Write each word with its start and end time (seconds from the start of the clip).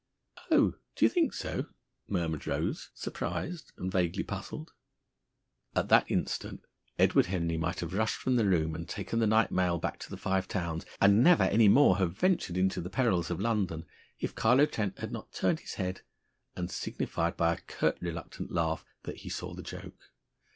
"Oh! 0.49 0.73
D'you 0.95 1.07
think 1.09 1.31
so?" 1.31 1.67
murmured 2.07 2.47
Rose, 2.47 2.89
surprised 2.95 3.71
and 3.77 3.91
vaguely 3.91 4.23
puzzled. 4.23 4.71
At 5.75 5.89
that 5.89 6.09
instant 6.09 6.65
Edward 6.97 7.27
Henry 7.27 7.55
might 7.55 7.81
have 7.81 7.93
rushed 7.93 8.15
from 8.15 8.35
the 8.35 8.47
room 8.47 8.73
and 8.73 8.89
taken 8.89 9.19
the 9.19 9.27
night 9.27 9.51
mail 9.51 9.77
back 9.77 9.99
to 9.99 10.09
the 10.09 10.17
Five 10.17 10.47
Towns, 10.47 10.87
and 10.99 11.23
never 11.23 11.43
any 11.43 11.67
more 11.67 11.99
have 11.99 12.17
ventured 12.17 12.57
into 12.57 12.81
the 12.81 12.89
perils 12.89 13.29
of 13.29 13.39
London, 13.39 13.85
if 14.19 14.33
Carlo 14.33 14.65
Trent 14.65 14.97
had 14.97 15.11
not 15.11 15.31
turned 15.33 15.59
his 15.59 15.75
head 15.75 16.01
and 16.55 16.71
signified 16.71 17.37
by 17.37 17.53
a 17.53 17.57
curt 17.61 17.99
reluctant 18.01 18.51
laugh 18.51 18.83
that 19.03 19.17
he 19.17 19.29
saw 19.29 19.53
the 19.53 19.61
joke. 19.61 20.09